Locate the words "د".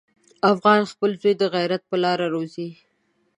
1.37-1.43